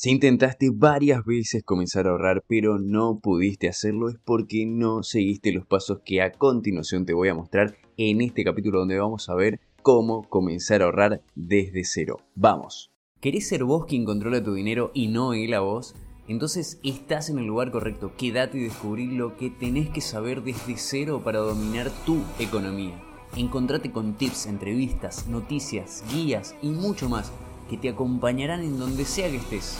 [0.00, 5.50] Si intentaste varias veces comenzar a ahorrar pero no pudiste hacerlo es porque no seguiste
[5.50, 9.34] los pasos que a continuación te voy a mostrar en este capítulo donde vamos a
[9.34, 12.20] ver cómo comenzar a ahorrar desde cero.
[12.36, 12.92] Vamos.
[13.20, 15.96] ¿Querés ser vos quien controla tu dinero y no él a vos?
[16.28, 18.12] Entonces estás en el lugar correcto.
[18.16, 22.94] Quédate y descubrí lo que tenés que saber desde cero para dominar tu economía.
[23.36, 27.32] Encontrate con tips, entrevistas, noticias, guías y mucho más
[27.68, 29.78] que te acompañarán en donde sea que estés.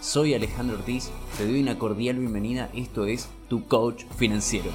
[0.00, 4.70] Soy Alejandro Ortiz, te doy una cordial bienvenida, esto es Tu Coach Financiero.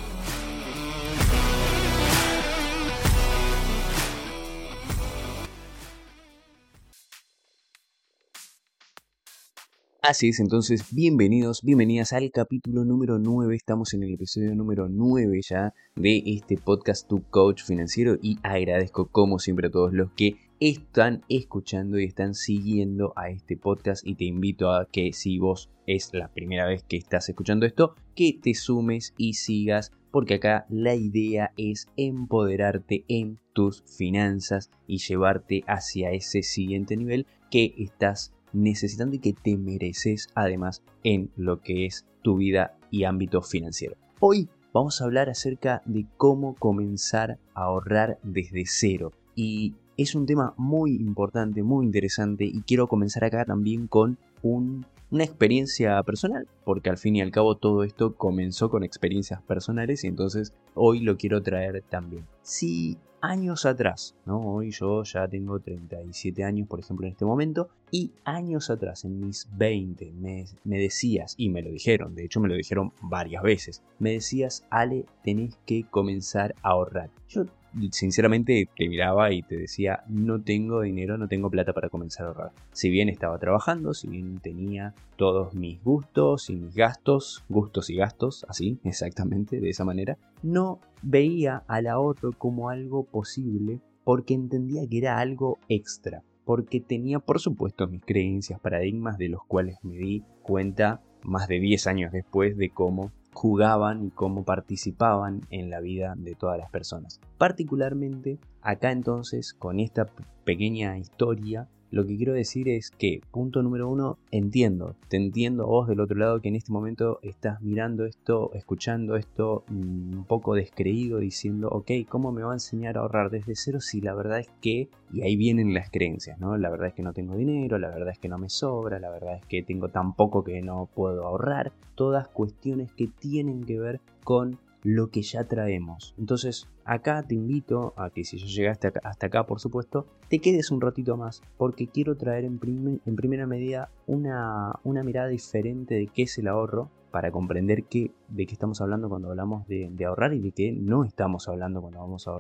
[10.06, 15.40] Así es, entonces bienvenidos, bienvenidas al capítulo número 9, estamos en el episodio número 9
[15.50, 20.36] ya de este podcast Tu Coach Financiero y agradezco como siempre a todos los que
[20.60, 25.70] están escuchando y están siguiendo a este podcast y te invito a que si vos
[25.88, 30.66] es la primera vez que estás escuchando esto, que te sumes y sigas porque acá
[30.68, 38.34] la idea es empoderarte en tus finanzas y llevarte hacia ese siguiente nivel que estás
[38.54, 43.96] necesitando y que te mereces además en lo que es tu vida y ámbito financiero.
[44.20, 50.26] Hoy vamos a hablar acerca de cómo comenzar a ahorrar desde cero y es un
[50.26, 56.90] tema muy importante, muy interesante y quiero comenzar acá también con una experiencia personal, porque
[56.90, 61.18] al fin y al cabo todo esto comenzó con experiencias personales y entonces hoy lo
[61.18, 62.26] quiero traer también.
[62.42, 64.40] Si años atrás, ¿no?
[64.40, 69.22] Hoy yo ya tengo 37 años, por ejemplo, en este momento, y años atrás, en
[69.22, 73.42] mis 20, me, me, decías, y me lo dijeron, de hecho me lo dijeron varias
[73.42, 77.12] veces, me decías, Ale, tenés que comenzar a ahorrar.
[77.30, 77.46] Yo
[77.92, 82.30] sinceramente te miraba y te decía, no tengo dinero, no tengo plata para comenzar a
[82.30, 82.52] ahorrar.
[82.72, 87.96] Si bien estaba trabajando, si bien tenía todos mis gustos y mis gastos, gustos y
[87.96, 94.88] gastos, así, exactamente, de esa manera, no veía al ahorro como algo posible porque entendía
[94.88, 99.96] que era algo extra, porque tenía por supuesto mis creencias, paradigmas de los cuales me
[99.96, 105.80] di cuenta más de 10 años después de cómo jugaban y cómo participaban en la
[105.80, 107.20] vida de todas las personas.
[107.38, 110.08] Particularmente acá entonces con esta
[110.44, 115.88] pequeña historia lo que quiero decir es que, punto número uno, entiendo, te entiendo vos
[115.88, 120.56] del otro lado que en este momento estás mirando esto, escuchando esto mm, un poco
[120.56, 124.40] descreído, diciendo, ok, ¿cómo me va a enseñar a ahorrar desde cero si la verdad
[124.40, 126.58] es que, y ahí vienen las creencias, ¿no?
[126.58, 129.12] La verdad es que no tengo dinero, la verdad es que no me sobra, la
[129.12, 133.80] verdad es que tengo tan poco que no puedo ahorrar, todas cuestiones que tienen que
[133.80, 136.14] ver con lo que ya traemos.
[136.18, 140.72] Entonces, acá te invito a que si ya llegaste hasta acá, por supuesto, te quedes
[140.72, 142.60] un ratito más, porque quiero traer en,
[143.06, 148.10] en primera medida una, una, mirada diferente de qué es el ahorro, para comprender qué,
[148.30, 152.00] de qué estamos hablando cuando hablamos de, ahorrar y de qué no estamos hablando cuando
[152.00, 152.32] vamos a,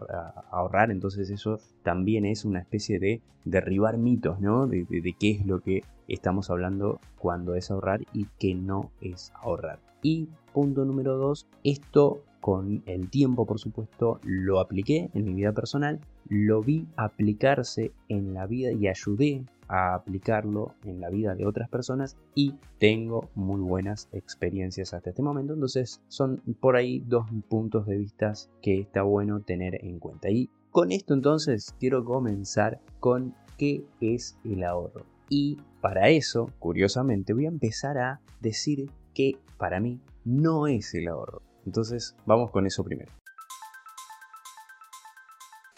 [0.49, 0.89] ahorrar.
[0.89, 4.65] Entonces eso también es una especie de derribar mitos, ¿no?
[4.65, 9.31] De, de qué es lo que estamos hablando cuando es ahorrar y qué no es
[9.35, 9.77] ahorrar.
[10.01, 15.53] Y punto número dos, esto con el tiempo, por supuesto, lo apliqué en mi vida
[15.53, 21.45] personal, lo vi aplicarse en la vida y ayudé a aplicarlo en la vida de
[21.45, 25.53] otras personas y tengo muy buenas experiencias hasta este momento.
[25.53, 30.29] Entonces son por ahí dos puntos de vista que está bueno tener en cuenta.
[30.29, 35.05] Y con esto entonces quiero comenzar con qué es el ahorro.
[35.29, 41.07] Y para eso, curiosamente, voy a empezar a decir que para mí no es el
[41.07, 41.41] ahorro.
[41.65, 43.11] Entonces, vamos con eso primero.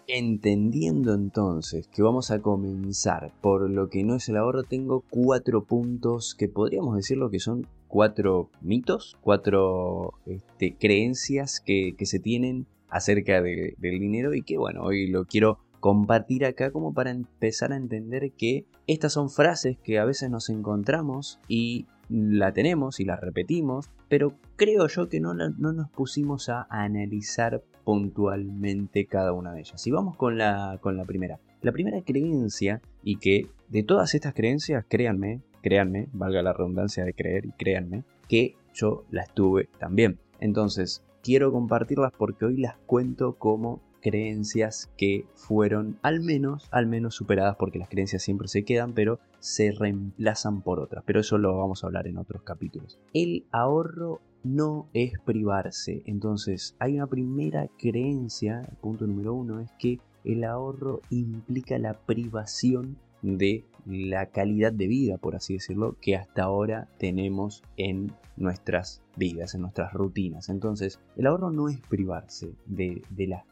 [0.08, 5.64] Entendiendo entonces que vamos a comenzar por lo que no es el ahorro, tengo cuatro
[5.64, 13.42] puntos que podríamos decirlo que son cuatro mitos, cuatro este, creencias que, se tienen acerca
[13.42, 18.32] del dinero y que bueno, hoy lo quiero compartir acá como para empezar a entender
[18.32, 23.90] que estas son frases que a veces nos encontramos y la tenemos y la repetimos,
[24.10, 29.86] pero creo yo que no, no nos pusimos a analizar puntualmente cada una de ellas.
[29.88, 31.40] Y vamos con la, con la primera.
[31.62, 37.14] La primera creencia, y que de todas estas creencias, créanme, créanme, valga la redundancia de
[37.14, 40.20] creer y créanme, que yo las tuve también.
[40.40, 47.16] Entonces, quiero compartirlas porque hoy las cuento como creencias que fueron al menos, al menos
[47.16, 51.04] superadas porque las creencias siempre se quedan, pero se reemplazan por otras.
[51.08, 53.00] Pero eso lo vamos a hablar en otros capítulos.
[53.16, 56.04] El ahorro no es privarse.
[56.06, 62.98] Entonces, hay una primera creencia, punto número uno, es que el ahorro implica la privación
[63.26, 69.56] de la calidad de vida, por así decirlo, que hasta ahora tenemos en nuestras vidas,
[69.56, 70.50] en nuestras rutinas.
[70.50, 73.44] Entonces, el ahorro no es privarse de, las,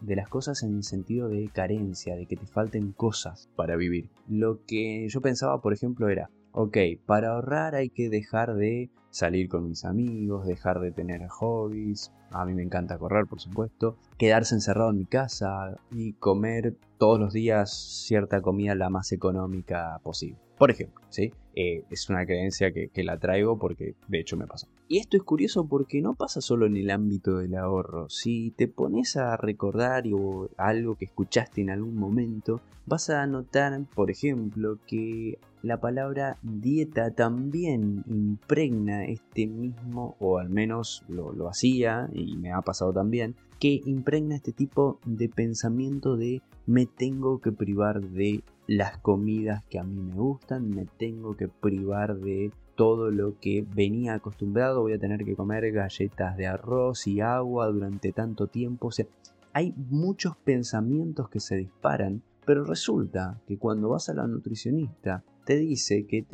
[0.00, 4.10] de las cosas en el sentido de carencia, de que te falten cosas para vivir.
[4.28, 6.76] Lo que yo pensaba, por ejemplo, era, ok,
[7.06, 12.44] para ahorrar hay que dejar de salir con mis amigos, dejar de tener hobbies, a
[12.44, 17.32] mí me encanta correr por supuesto, quedarse encerrado en mi casa y comer todos los
[17.32, 20.40] días cierta comida la más económica posible.
[20.58, 21.32] Por ejemplo, ¿sí?
[21.54, 24.66] Eh, es una creencia que, que, la traigo porque de hecho me pasó.
[24.88, 28.08] Y esto es curioso porque no pasa solo en el ámbito del ahorro.
[28.08, 30.02] Si te pones a recordar
[30.56, 37.10] algo que escuchaste en algún momento, vas a notar, por ejemplo, que la palabra dieta
[37.10, 43.34] también impregna este mismo, o al menos lo, lo hacía, y me ha pasado también,
[43.58, 49.78] que impregna este tipo de pensamiento de me tengo que privar de las comidas que
[49.78, 54.92] a mí me gustan, me tengo que privar de todo lo que venía acostumbrado, voy
[54.92, 58.88] a tener que comer galletas de arroz y agua durante tanto tiempo.
[58.88, 59.06] O sea,
[59.52, 65.56] hay muchos pensamientos que se disparan, pero resulta que cuando vas a la nutricionista te
[65.56, 66.26] dice que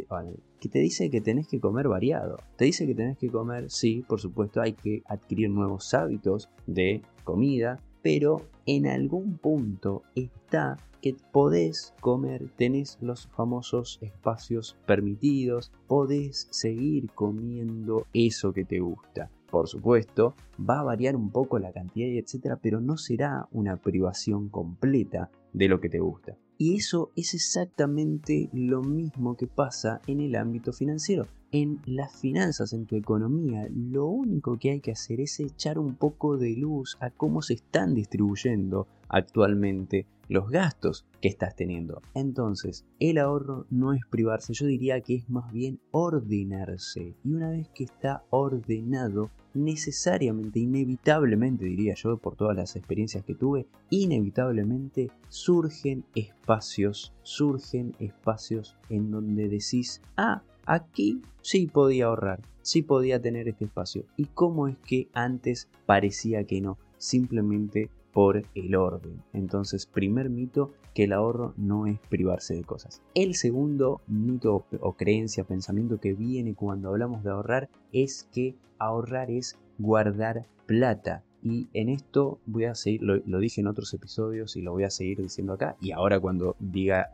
[0.58, 2.38] que te dice que tenés que comer variado.
[2.56, 7.00] Te dice que tenés que comer, sí, por supuesto, hay que adquirir nuevos hábitos de
[7.22, 16.48] comida, pero en algún punto está que podés comer, tenés los famosos espacios permitidos, podés
[16.50, 19.30] seguir comiendo eso que te gusta.
[19.48, 23.76] Por supuesto, va a variar un poco la cantidad y etcétera, pero no será una
[23.76, 26.36] privación completa de lo que te gusta.
[26.58, 32.72] Y eso es exactamente lo mismo que pasa en el ámbito financiero en las finanzas,
[32.72, 36.96] en tu economía, lo único que hay que hacer es echar un poco de luz
[36.98, 42.02] a cómo se están distribuyendo actualmente los gastos que estás teniendo.
[42.12, 47.14] Entonces, el ahorro no es privarse, yo diría que es más bien ordenarse.
[47.22, 53.36] Y una vez que está ordenado, necesariamente, inevitablemente, diría yo, por todas las experiencias que
[53.36, 62.82] tuve, inevitablemente surgen espacios, surgen espacios en donde decís, ah, Aquí sí podía ahorrar, sí
[62.82, 64.04] podía tener este espacio.
[64.16, 66.78] ¿Y cómo es que antes parecía que no?
[66.96, 69.22] Simplemente por el orden.
[69.32, 73.02] Entonces, primer mito, que el ahorro no es privarse de cosas.
[73.14, 79.30] El segundo mito o creencia, pensamiento que viene cuando hablamos de ahorrar es que ahorrar
[79.30, 81.24] es guardar plata.
[81.42, 84.90] Y en esto voy a seguir, lo, dije en otros episodios y lo voy a
[84.90, 85.76] seguir diciendo acá.
[85.80, 87.10] Y ahora cuando diga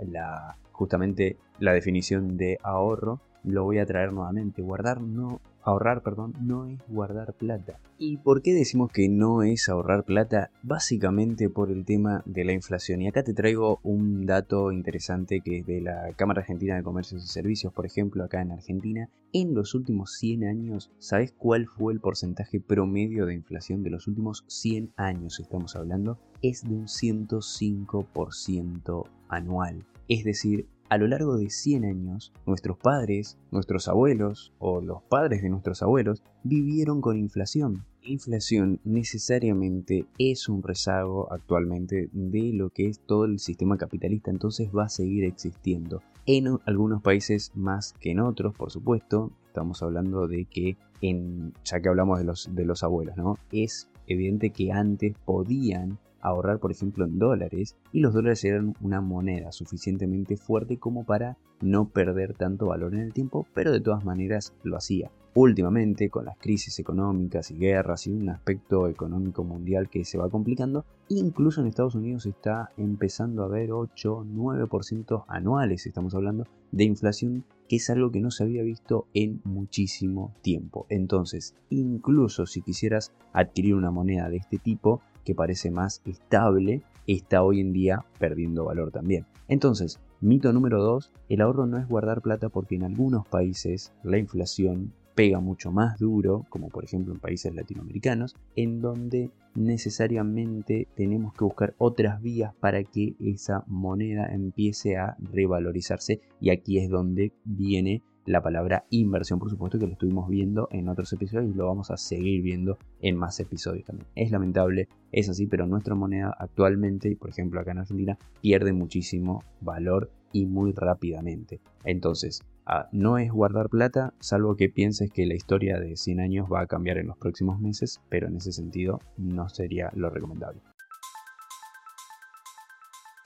[0.70, 4.62] justamente la definición de ahorro, lo voy a traer nuevamente.
[4.62, 7.78] Guardar no, ahorrar, perdón, no es guardar plata.
[7.98, 10.50] ¿Y por qué decimos que no es ahorrar plata?
[10.62, 13.02] Básicamente por el tema de la inflación.
[13.02, 17.24] Y acá te traigo un dato interesante que es de la Cámara Argentina de Comercios
[17.24, 19.08] y Servicios, por ejemplo, acá en Argentina.
[19.32, 24.08] En los últimos 100 años, ¿sabes cuál fue el porcentaje promedio de inflación de los
[24.08, 25.40] últimos 100 años?
[25.40, 26.18] Estamos hablando.
[26.42, 29.84] Es de un 105% anual.
[30.08, 35.40] Es decir, a lo largo de 100 años, nuestros padres, nuestros abuelos o los padres
[35.40, 37.84] de nuestros abuelos vivieron con inflación.
[38.02, 44.68] Inflación necesariamente es un rezago actualmente de lo que es todo el sistema capitalista, entonces
[44.76, 46.02] va a seguir existiendo.
[46.26, 51.80] En algunos países más que en otros, por supuesto, estamos hablando de que en, ya
[51.80, 53.38] que hablamos de los, de los abuelos, ¿no?
[53.52, 59.00] Es evidente que antes podían ahorrar, por ejemplo, en dólares, y los dólares eran una
[59.00, 64.04] moneda suficientemente fuerte como para no perder tanto valor en el tiempo, pero de todas
[64.04, 65.10] maneras lo hacía.
[65.34, 70.28] Últimamente, con las crisis económicas y guerras y un aspecto económico mundial que se va
[70.28, 76.82] complicando, incluso en Estados Unidos está empezando a haber 8, 9% anuales, estamos hablando, de
[76.82, 80.86] inflación, que es algo que no se había visto en muchísimo tiempo.
[80.88, 87.42] Entonces, incluso si quisieras adquirir una moneda de este tipo, que parece más estable, está
[87.42, 89.26] hoy en día perdiendo valor también.
[89.48, 94.18] Entonces, mito número 2, el ahorro no es guardar plata porque en algunos países la
[94.18, 101.34] inflación pega mucho más duro, como por ejemplo en países latinoamericanos, en donde necesariamente tenemos
[101.34, 107.32] que buscar otras vías para que esa moneda empiece a revalorizarse y aquí es donde
[107.44, 111.66] viene la palabra inversión, por supuesto, que lo estuvimos viendo en otros episodios y lo
[111.66, 114.08] vamos a seguir viendo en más episodios también.
[114.14, 119.42] Es lamentable, es así, pero nuestra moneda actualmente, por ejemplo acá en Argentina, pierde muchísimo
[119.60, 121.60] valor y muy rápidamente.
[121.84, 126.48] Entonces, ah, no es guardar plata, salvo que pienses que la historia de 100 años
[126.52, 130.60] va a cambiar en los próximos meses, pero en ese sentido no sería lo recomendable.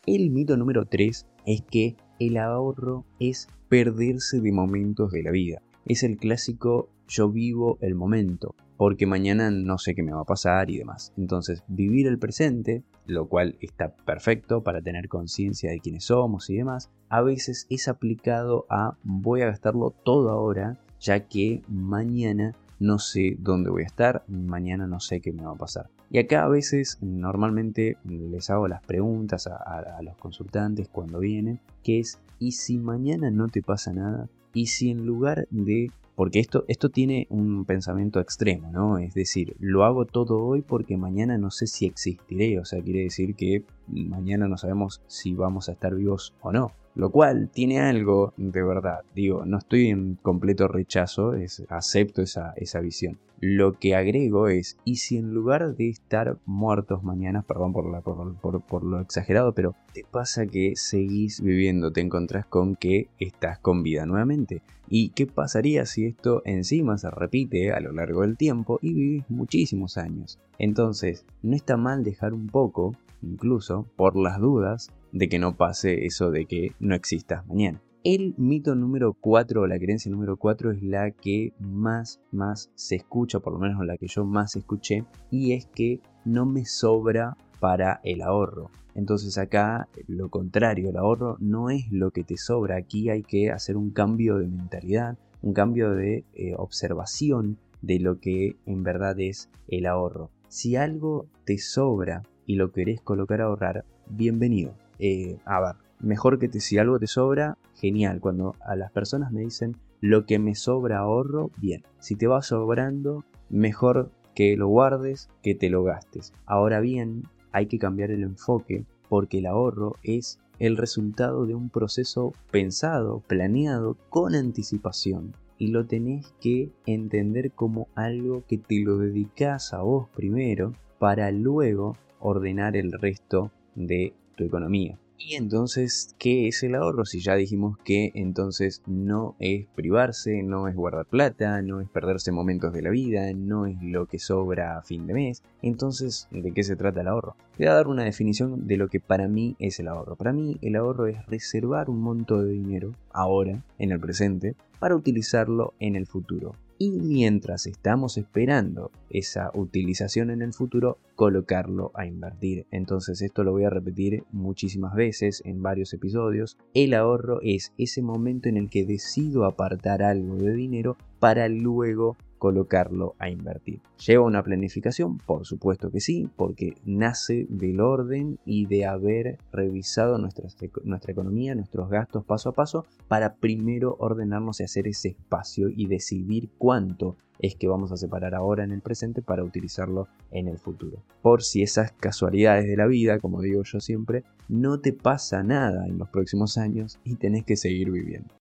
[0.06, 5.62] El mito número 3 es que el ahorro es perderse de momentos de la vida.
[5.84, 10.26] Es el clásico yo vivo el momento, porque mañana no sé qué me va a
[10.26, 11.12] pasar y demás.
[11.16, 16.56] Entonces, vivir el presente, lo cual está perfecto para tener conciencia de quiénes somos y
[16.56, 22.98] demás, a veces es aplicado a voy a gastarlo todo ahora, ya que mañana no
[22.98, 25.90] sé dónde voy a estar, mañana no sé qué me va a pasar.
[26.14, 31.98] Y acá a veces normalmente les hago las preguntas a, los consultantes cuando vienen, que
[31.98, 34.28] es, ¿y si mañana no te pasa nada?
[34.52, 38.98] ¿Y si en lugar de porque esto, esto tiene un pensamiento extremo, ¿no?
[38.98, 43.00] Es decir, lo hago todo hoy porque mañana no sé si existiré, o sea, quiere
[43.00, 46.72] decir que mañana no sabemos si vamos a estar vivos o no.
[46.94, 49.00] Lo cual tiene algo de verdad.
[49.14, 51.32] Digo, no estoy en completo rechazo,
[51.68, 53.18] acepto esa, esa visión.
[53.40, 58.84] Lo que agrego es, ¿y si en lugar de estar muertos mañana, perdón por, por,
[58.84, 64.06] lo exagerado, pero te pasa que seguís viviendo, te encontrás con que estás con vida
[64.06, 64.62] nuevamente?
[64.88, 69.24] ¿Y qué pasaría si esto encima se repite a lo largo del tiempo y vivís
[69.28, 70.38] muchísimos años?
[70.58, 76.06] Entonces, no está mal dejar un poco, incluso por las dudas, de que no pase
[76.06, 77.80] eso de que no existas mañana.
[78.02, 82.96] El mito número 4 o la creencia número 4 es la que más, más se
[82.96, 87.36] escucha, por lo menos la que yo más escuché, y es que no me sobra
[87.60, 88.70] para el ahorro.
[88.94, 93.50] Entonces acá lo contrario, el ahorro no es lo que te sobra, aquí hay que
[93.50, 99.18] hacer un cambio de mentalidad, un cambio de eh, observación de lo que en verdad
[99.18, 100.30] es el ahorro.
[100.48, 104.74] Si algo te sobra y lo querés colocar ahorrar, bienvenido.
[104.98, 108.20] Eh, a ver, mejor que te, si algo te sobra, genial.
[108.20, 111.82] Cuando a las personas me dicen lo que me sobra ahorro, bien.
[111.98, 116.32] Si te va sobrando, mejor que lo guardes que te lo gastes.
[116.46, 121.68] Ahora bien, hay que cambiar el enfoque porque el ahorro es el resultado de un
[121.68, 125.34] proceso pensado, planeado, con anticipación.
[125.56, 131.30] Y lo tenés que entender como algo que te lo dedicas a vos primero para
[131.30, 134.98] luego ordenar el resto de tu economía.
[135.16, 137.04] Y entonces, ¿qué es el ahorro?
[137.04, 142.32] Si ya dijimos que entonces no es privarse, no es guardar plata, no es perderse
[142.32, 145.42] momentos de la vida, no es lo que sobra a fin de mes.
[145.62, 147.36] Entonces, ¿de qué se trata el ahorro?
[147.56, 150.16] Voy a dar una definición de lo que para mí es el ahorro.
[150.16, 154.96] Para mí el ahorro es reservar un monto de dinero ahora, en el presente, para
[154.96, 162.06] utilizarlo en el futuro y mientras estamos esperando esa utilización en el futuro, colocarlo a
[162.06, 162.66] invertir.
[162.70, 166.56] Entonces esto lo voy a repetir muchísimas veces en varios episodios.
[166.74, 172.16] El ahorro es ese momento en el que decido apartar algo de dinero para luego
[172.44, 173.80] colocarlo a invertir.
[174.06, 175.16] ¿Lleva una planificación?
[175.16, 180.46] Por supuesto que sí, porque nace del orden y de haber revisado nuestra,
[180.84, 185.86] nuestra economía, nuestros gastos paso a paso, para primero ordenarnos y hacer ese espacio y
[185.86, 190.58] decidir cuánto es que vamos a separar ahora en el presente para utilizarlo en el
[190.58, 191.02] futuro.
[191.22, 195.86] Por si esas casualidades de la vida, como digo yo siempre, no te pasa nada
[195.86, 198.34] en los próximos años y tenés que seguir viviendo.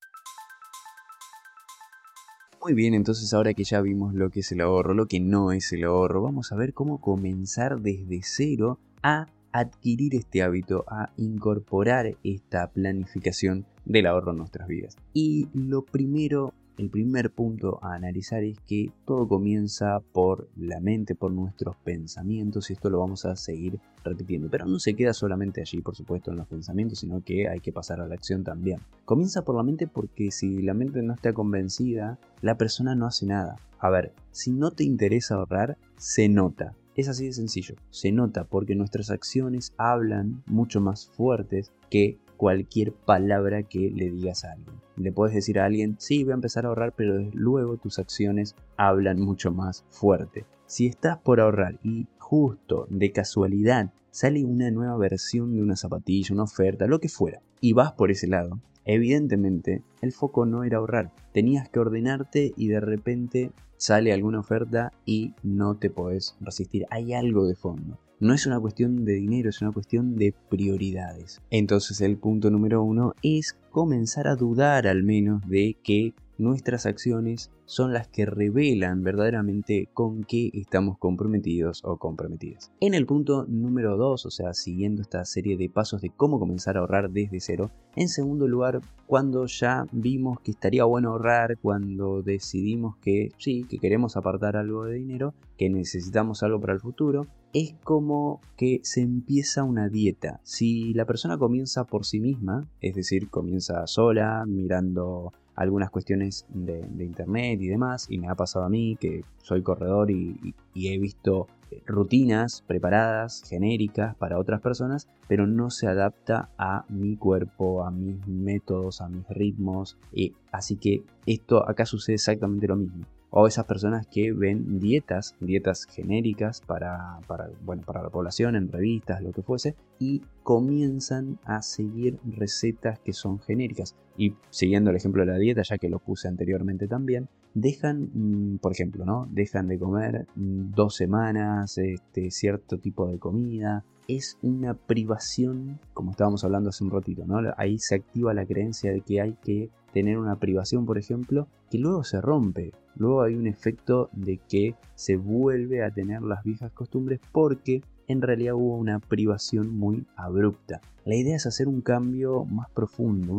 [2.62, 5.52] Muy bien, entonces ahora que ya vimos lo que es el ahorro, lo que no
[5.52, 11.10] es el ahorro, vamos a ver cómo comenzar desde cero a adquirir este hábito, a
[11.18, 14.96] incorporar esta planificación del ahorro en nuestras vidas.
[15.12, 21.16] Y lo primero el primer punto a analizar es que todo comienza por la mente,
[21.16, 24.50] por nuestros pensamientos y esto lo vamos a seguir repitiendo.
[24.50, 27.72] Pero no se queda solamente allí, por supuesto, en los pensamientos, sino que hay que
[27.72, 28.80] pasar a la acción también.
[29.06, 33.26] Comienza por la mente porque si la mente no está convencida, la persona no hace
[33.26, 33.58] nada.
[33.80, 36.76] A ver, si no te interesa ahorrar, se nota.
[36.96, 42.92] Es así de sencillo, se nota porque nuestras acciones hablan mucho más fuertes que cualquier
[42.92, 44.76] palabra que le digas a alguien.
[44.96, 48.56] Le puedes decir a alguien, sí, voy a empezar a ahorrar, pero luego tus acciones
[48.78, 50.48] hablan mucho más fuerte.
[50.66, 56.34] Si estás por ahorrar y justo de casualidad sale una nueva versión de una zapatilla,
[56.34, 60.80] una oferta, lo que fuera, y vas por ese lado, evidentemente el foco no era
[60.80, 61.14] ahorrar.
[61.34, 66.88] Tenías que ordenarte y de repente sale alguna oferta y no te podés resistir.
[66.90, 68.00] Hay algo de fondo.
[68.22, 71.42] No es una cuestión de dinero, es una cuestión de prioridades.
[71.50, 77.50] Entonces el punto número uno es comenzar a dudar al menos de que nuestras acciones
[77.66, 82.72] son las que revelan verdaderamente con qué estamos comprometidos o comprometidas.
[82.80, 86.78] En el punto número 2, o sea, siguiendo esta serie de pasos de cómo comenzar
[86.78, 92.22] a ahorrar desde cero, en segundo lugar, cuando ya vimos que estaría bueno ahorrar, cuando
[92.22, 97.26] decidimos que sí, que queremos apartar algo de dinero, que necesitamos algo para el futuro,
[97.54, 100.40] es como que se empieza una dieta.
[100.44, 106.80] Si la persona comienza por sí misma, es decir, comienza sola, mirando algunas cuestiones de,
[107.04, 111.48] internet y demás, y me ha pasado a mí que soy corredor y, he visto
[111.70, 117.92] eh, rutinas preparadas, genéricas para otras personas, pero no se adapta a mi cuerpo, a
[117.92, 123.48] mis métodos, a mis ritmos, y así que esto acá sucede exactamente lo mismo o
[123.48, 127.20] esas personas que ven dietas, dietas genéricas para,
[127.64, 133.14] bueno, para la población, en revistas, lo que fuese, y comienzan a seguir recetas que
[133.14, 133.96] son genéricas.
[134.18, 138.58] Y siguiendo el ejemplo de la dieta, ya que lo puse anteriormente también, dejan, mm,
[138.58, 139.28] por ejemplo, ¿no?
[139.32, 143.86] Dejan de comer mm, dos semanas este, cierto tipo de comida.
[144.08, 147.40] Es una privación, como estábamos hablando hace un ratito, ¿no?
[147.56, 151.78] Ahí se activa la creencia de que hay que tener una privación, por ejemplo, que
[151.78, 152.74] luego se rompe.
[152.96, 158.22] Luego hay un efecto de que se vuelve a tener las viejas costumbres porque en
[158.22, 160.82] realidad hubo una privación muy abrupta.
[161.06, 163.34] La idea es hacer un cambio más profundo,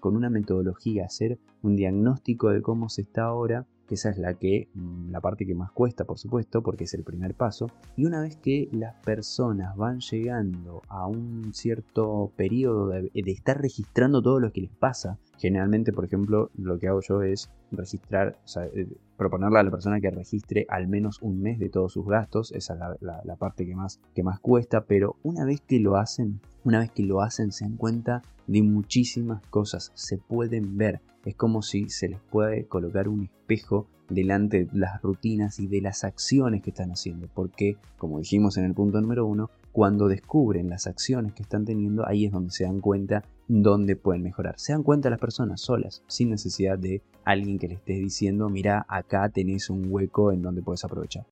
[0.00, 4.68] con una metodología, hacer un diagnóstico de cómo se está ahora esa es la que
[4.74, 7.70] mm, la parte que más cuesta, por supuesto, porque es el primer paso.
[7.96, 14.22] Y una vez que las personas van llegando a un cierto periodo de, estar registrando
[14.22, 18.38] todo lo que les pasa, generalmente, por ejemplo, lo que hago yo es registrar,
[18.74, 22.52] eh, proponerle a la persona que registre al menos un mes de todos sus gastos,
[22.52, 26.40] esa es la, parte que más, que más cuesta, pero una vez que lo hacen,
[26.64, 31.34] una vez que lo hacen se dan cuenta de muchísimas cosas, se pueden ver, es
[31.34, 36.04] como si se les puede colocar un espejo delante de las rutinas y de las
[36.04, 40.86] acciones que están haciendo, porque como dijimos en el punto número uno, cuando descubren las
[40.86, 44.54] acciones que están teniendo, ahí es donde se dan cuenta dónde pueden mejorar.
[44.58, 48.86] Se dan cuenta las personas solas, sin necesidad de alguien que le esté diciendo, mira,
[48.88, 51.26] acá tenés un hueco en donde puedes aprovechar.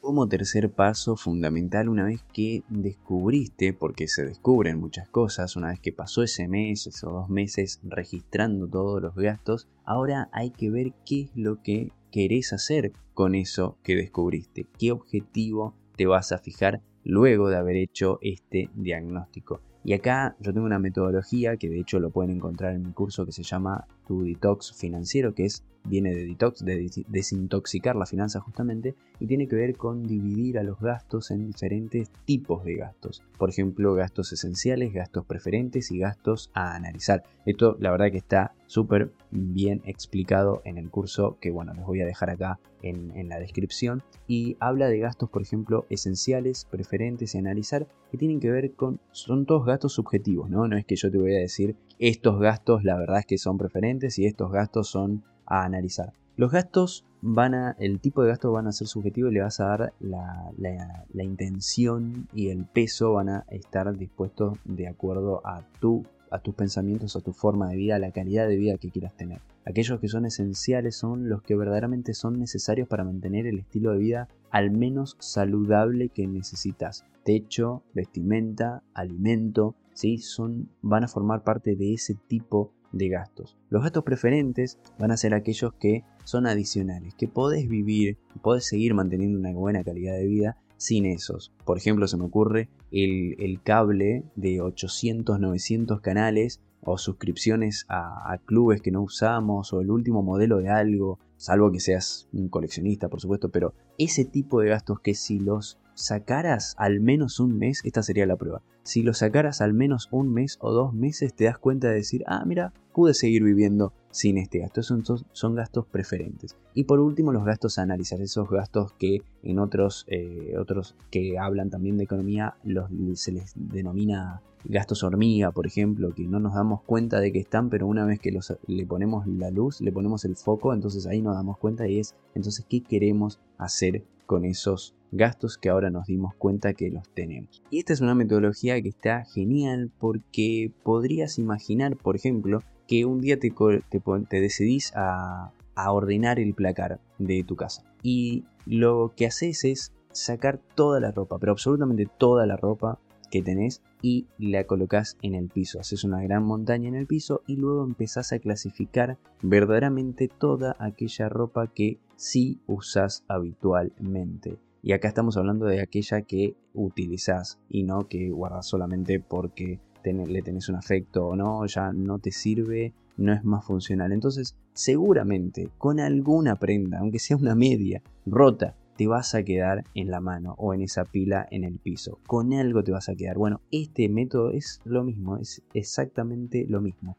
[0.00, 5.80] Como tercer paso fundamental, una vez que descubriste, porque se descubren muchas cosas, una vez
[5.80, 10.92] que pasó ese mes, esos dos meses registrando todos los gastos, ahora hay que ver
[11.04, 16.38] qué es lo que querés hacer con eso que descubriste, qué objetivo te vas a
[16.38, 19.60] fijar luego de haber hecho este diagnóstico.
[19.84, 23.26] Y acá yo tengo una metodología que de hecho lo pueden encontrar en mi curso
[23.26, 28.40] que se llama Tu Detox Financiero, que es viene de detox, de desintoxicar la finanza
[28.40, 33.22] justamente, y tiene que ver con dividir a los gastos en diferentes tipos de gastos.
[33.38, 37.22] Por ejemplo, gastos esenciales, gastos preferentes y gastos a analizar.
[37.46, 42.00] Esto la verdad que está súper bien explicado en el curso que bueno, les voy
[42.02, 44.02] a dejar acá en, la descripción.
[44.28, 49.00] Y habla de gastos, por ejemplo, esenciales, preferentes y analizar, que tienen que ver con,
[49.10, 50.68] son todos gastos subjetivos, ¿no?
[50.68, 53.58] No es que yo te voy a decir, estos gastos la verdad es que son
[53.58, 56.12] preferentes y estos gastos son a analizar.
[56.36, 59.58] Los gastos van a, el tipo de gastos van a ser subjetivo y le vas
[59.58, 65.62] a dar la, la, intención y el peso van a estar dispuestos de acuerdo a
[65.80, 68.90] tu a tus pensamientos, a tu forma de vida, a la calidad de vida que
[68.90, 69.40] quieras tener.
[69.64, 73.98] Aquellos que son esenciales son los que verdaderamente son necesarios para mantener el estilo de
[73.98, 77.04] vida al menos saludable que necesitas.
[77.24, 80.18] Techo, vestimenta, alimento, ¿sí?
[80.18, 83.56] son, van a formar parte de ese tipo de gastos.
[83.68, 88.94] Los gastos preferentes van a ser aquellos que son adicionales, que podés vivir, podés seguir
[88.94, 91.52] manteniendo una buena calidad de vida sin esos.
[91.66, 98.38] Por ejemplo, se me ocurre el, cable de 800, 900 canales o suscripciones a, a,
[98.38, 103.08] clubes que no usamos o el último modelo de algo, salvo que seas un coleccionista,
[103.08, 107.80] por supuesto, pero ese tipo de gastos que si los sacaras al menos un mes,
[107.84, 108.62] esta sería la prueba.
[108.84, 112.22] Si lo sacaras al menos un mes o dos meses, te das cuenta de decir,
[112.26, 114.82] ah, mira, pude seguir viviendo sin este gasto.
[114.82, 116.56] Son, son gastos preferentes.
[116.72, 121.38] Y por último, los gastos a analizar, esos gastos que en otros, eh, otros que
[121.38, 126.54] hablan también de economía los, se les denomina gastos hormiga, por ejemplo, que no nos
[126.54, 129.92] damos cuenta de que están, pero una vez que los, le ponemos la luz, le
[129.92, 134.44] ponemos el foco, entonces ahí nos damos cuenta y es, entonces, ¿qué queremos hacer con
[134.44, 137.62] esos gastos que ahora nos dimos cuenta que los tenemos.
[137.70, 143.22] Y esta es una metodología que está genial porque podrías imaginar, por ejemplo, que un
[143.22, 147.84] día te, te, decidís a, a ordenar el placar de tu casa.
[148.02, 152.98] Y lo que haces es sacar toda la ropa, pero absolutamente toda la ropa
[153.30, 155.80] que tenés y la colocas en el piso.
[155.80, 161.30] Haces una gran montaña en el piso y luego empezás a clasificar verdaderamente toda aquella
[161.30, 164.58] ropa que sí usas habitualmente.
[164.82, 170.42] Y acá estamos hablando de aquella que utilizás y no que guardas solamente porque le
[170.42, 174.12] tenés un afecto o no, ya no te sirve, no es más funcional.
[174.12, 180.10] Entonces, seguramente con alguna prenda, aunque sea una media rota, te vas a quedar en
[180.10, 182.18] la mano o en esa pila en el piso.
[182.26, 183.38] Con algo te vas a quedar.
[183.38, 187.16] Bueno, este método es lo mismo, es exactamente lo mismo.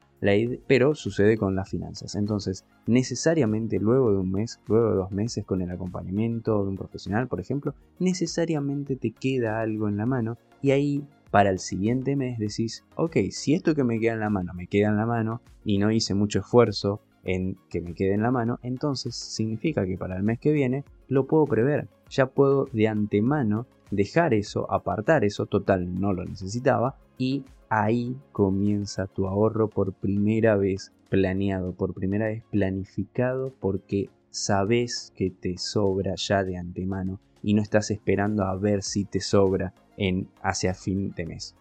[0.68, 2.15] pero sucede con las finanzas.
[2.15, 6.76] Entonces, necesariamente luego de un mes, luego de dos meses con el acompañamiento de un
[6.76, 12.18] profesional, por ejemplo, necesariamente te queda algo en la mano y ahí para el siguiente
[12.18, 15.06] mes decís, ok, si esto que me queda en la mano me queda en la
[15.06, 19.86] mano y no hice mucho esfuerzo en que me quede en la mano, entonces significa
[19.86, 21.88] que para el mes que viene lo puedo prever.
[22.10, 29.08] Ya puedo de antemano dejar eso, apartar eso, total no lo necesitaba, y ahí comienza
[29.08, 36.13] tu ahorro por primera vez planeado, por primera vez planificado, porque sabes que te sobra
[36.15, 41.13] ya de antemano y no estás esperando a ver si te sobra en hacia fin
[41.15, 41.56] de mes.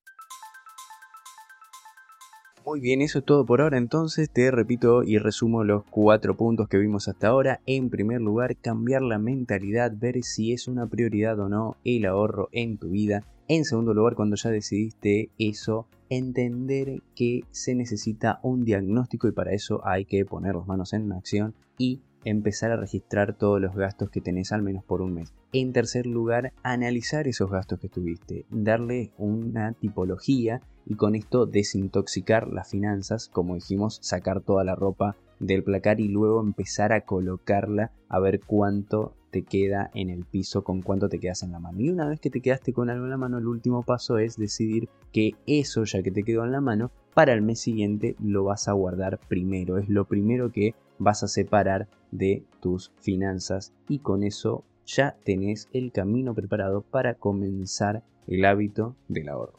[2.68, 3.78] Muy bien, eso es todo por ahora.
[3.78, 7.62] Entonces te repito y resumo los cuatro puntos que vimos hasta ahora.
[7.64, 12.50] En primer lugar, cambiar la mentalidad, ver si es una prioridad o no el ahorro
[12.52, 13.24] en tu vida.
[13.48, 19.54] En segundo lugar, cuando ya decidiste eso, entender que se necesita un diagnóstico y para
[19.54, 24.10] eso hay que poner las manos en acción y empezar a registrar todos los gastos
[24.10, 25.32] que tenés al menos por un mes.
[25.54, 32.48] En tercer lugar, analizar esos gastos que tuviste, darle una tipología y con esto desintoxicar
[32.48, 37.92] las finanzas, como dijimos, sacar toda la ropa del placar y luego empezar a colocarla
[38.08, 41.80] a ver cuánto te queda en el piso, con cuánto te quedas en la mano.
[41.80, 44.38] Y una vez que te quedaste con algo en la mano, el último paso es
[44.38, 48.44] decidir que eso ya que te quedó en la mano, para el mes siguiente lo
[48.44, 49.76] vas a guardar primero.
[49.76, 55.68] Es lo primero que vas a separar de tus finanzas y con eso ya tenés
[55.74, 59.58] el camino preparado para comenzar el hábito del ahorro.